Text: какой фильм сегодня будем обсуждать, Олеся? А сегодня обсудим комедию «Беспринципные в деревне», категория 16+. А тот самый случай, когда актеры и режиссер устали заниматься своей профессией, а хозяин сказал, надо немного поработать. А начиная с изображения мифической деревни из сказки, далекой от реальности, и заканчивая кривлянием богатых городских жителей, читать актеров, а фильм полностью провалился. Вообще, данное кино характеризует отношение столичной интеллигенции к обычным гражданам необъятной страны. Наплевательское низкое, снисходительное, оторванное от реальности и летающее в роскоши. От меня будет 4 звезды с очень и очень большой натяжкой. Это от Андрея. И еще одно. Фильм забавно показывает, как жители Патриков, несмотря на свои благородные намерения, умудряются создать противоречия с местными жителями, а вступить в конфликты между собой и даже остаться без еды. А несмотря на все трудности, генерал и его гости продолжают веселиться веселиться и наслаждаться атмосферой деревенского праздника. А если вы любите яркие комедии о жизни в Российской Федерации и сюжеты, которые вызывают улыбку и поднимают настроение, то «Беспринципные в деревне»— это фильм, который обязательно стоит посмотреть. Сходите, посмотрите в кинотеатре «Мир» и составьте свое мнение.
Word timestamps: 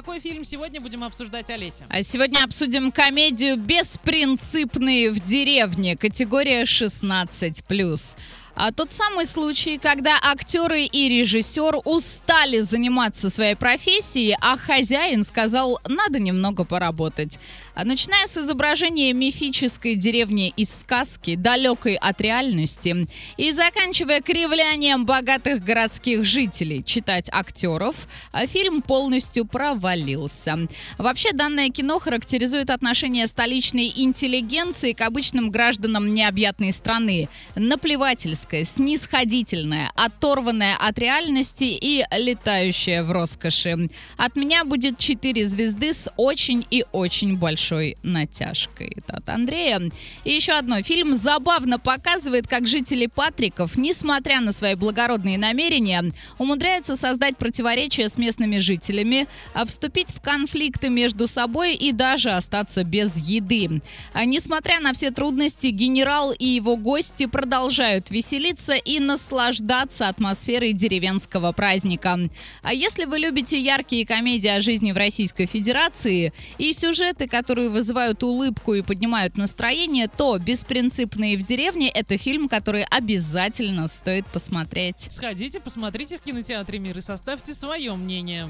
какой 0.00 0.18
фильм 0.18 0.44
сегодня 0.44 0.80
будем 0.80 1.04
обсуждать, 1.04 1.50
Олеся? 1.50 1.84
А 1.90 2.02
сегодня 2.02 2.42
обсудим 2.42 2.90
комедию 2.90 3.58
«Беспринципные 3.58 5.10
в 5.10 5.20
деревне», 5.20 5.94
категория 5.94 6.62
16+. 6.62 8.16
А 8.54 8.72
тот 8.72 8.92
самый 8.92 9.26
случай, 9.26 9.78
когда 9.78 10.18
актеры 10.20 10.82
и 10.82 11.08
режиссер 11.08 11.80
устали 11.84 12.60
заниматься 12.60 13.30
своей 13.30 13.54
профессией, 13.54 14.36
а 14.40 14.56
хозяин 14.56 15.22
сказал, 15.22 15.80
надо 15.88 16.18
немного 16.18 16.64
поработать. 16.64 17.38
А 17.74 17.84
начиная 17.84 18.26
с 18.26 18.36
изображения 18.36 19.12
мифической 19.12 19.94
деревни 19.94 20.52
из 20.56 20.80
сказки, 20.80 21.36
далекой 21.36 21.94
от 21.94 22.20
реальности, 22.20 23.06
и 23.36 23.52
заканчивая 23.52 24.20
кривлянием 24.20 25.06
богатых 25.06 25.64
городских 25.64 26.24
жителей, 26.24 26.82
читать 26.82 27.30
актеров, 27.32 28.06
а 28.32 28.46
фильм 28.46 28.82
полностью 28.82 29.46
провалился. 29.46 30.58
Вообще, 30.98 31.32
данное 31.32 31.70
кино 31.70 31.98
характеризует 31.98 32.68
отношение 32.70 33.26
столичной 33.26 33.90
интеллигенции 33.96 34.92
к 34.92 35.00
обычным 35.00 35.50
гражданам 35.50 36.12
необъятной 36.12 36.72
страны. 36.72 37.28
Наплевательское 37.54 38.39
низкое, 38.40 38.64
снисходительное, 38.64 39.92
оторванное 39.94 40.74
от 40.76 40.98
реальности 40.98 41.64
и 41.64 42.04
летающее 42.10 43.02
в 43.02 43.12
роскоши. 43.12 43.90
От 44.16 44.36
меня 44.36 44.64
будет 44.64 44.98
4 44.98 45.44
звезды 45.44 45.92
с 45.92 46.10
очень 46.16 46.66
и 46.70 46.84
очень 46.92 47.36
большой 47.36 47.98
натяжкой. 48.02 48.94
Это 48.96 49.18
от 49.18 49.28
Андрея. 49.28 49.90
И 50.24 50.32
еще 50.32 50.52
одно. 50.52 50.82
Фильм 50.82 51.12
забавно 51.12 51.78
показывает, 51.78 52.48
как 52.48 52.66
жители 52.66 53.06
Патриков, 53.06 53.76
несмотря 53.76 54.40
на 54.40 54.52
свои 54.52 54.74
благородные 54.74 55.36
намерения, 55.36 56.12
умудряются 56.38 56.96
создать 56.96 57.36
противоречия 57.36 58.08
с 58.08 58.16
местными 58.16 58.56
жителями, 58.56 59.26
а 59.52 59.66
вступить 59.66 60.12
в 60.14 60.20
конфликты 60.22 60.88
между 60.88 61.26
собой 61.26 61.74
и 61.74 61.92
даже 61.92 62.30
остаться 62.30 62.84
без 62.84 63.18
еды. 63.18 63.82
А 64.14 64.24
несмотря 64.24 64.80
на 64.80 64.94
все 64.94 65.10
трудности, 65.10 65.66
генерал 65.66 66.32
и 66.32 66.46
его 66.46 66.76
гости 66.76 67.26
продолжают 67.26 68.10
веселиться 68.10 68.29
веселиться 68.30 68.74
и 68.74 69.00
наслаждаться 69.00 70.08
атмосферой 70.08 70.72
деревенского 70.72 71.52
праздника. 71.52 72.18
А 72.62 72.72
если 72.72 73.04
вы 73.04 73.18
любите 73.18 73.60
яркие 73.60 74.06
комедии 74.06 74.48
о 74.48 74.60
жизни 74.60 74.92
в 74.92 74.96
Российской 74.96 75.46
Федерации 75.46 76.32
и 76.58 76.72
сюжеты, 76.72 77.26
которые 77.26 77.70
вызывают 77.70 78.22
улыбку 78.22 78.74
и 78.74 78.82
поднимают 78.82 79.36
настроение, 79.36 80.06
то 80.06 80.38
«Беспринципные 80.38 81.36
в 81.36 81.42
деревне»— 81.42 81.88
это 81.94 82.18
фильм, 82.18 82.48
который 82.48 82.84
обязательно 82.84 83.88
стоит 83.88 84.26
посмотреть. 84.26 85.08
Сходите, 85.10 85.60
посмотрите 85.60 86.18
в 86.18 86.22
кинотеатре 86.22 86.78
«Мир» 86.78 86.98
и 86.98 87.00
составьте 87.00 87.52
свое 87.52 87.94
мнение. 87.94 88.48